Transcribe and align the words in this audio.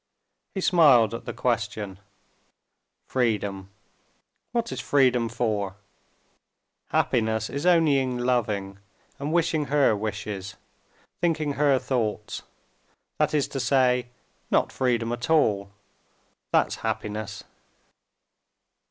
He 0.55 0.61
smiled 0.61 1.13
at 1.13 1.25
the 1.25 1.31
question. 1.47 1.99
"Freedom! 3.07 3.69
What 4.51 4.71
is 4.71 4.81
freedom 4.81 5.29
for? 5.29 5.75
Happiness 6.89 7.51
is 7.51 7.67
only 7.67 7.99
in 7.99 8.17
loving 8.17 8.79
and 9.19 9.31
wishing 9.31 9.65
her 9.65 9.95
wishes, 9.95 10.55
thinking 11.21 11.53
her 11.53 11.77
thoughts, 11.77 12.41
that 13.19 13.35
is 13.35 13.47
to 13.49 13.59
say, 13.59 14.07
not 14.49 14.71
freedom 14.71 15.11
at 15.11 15.29
all—that's 15.29 16.77
happiness!" 16.77 17.43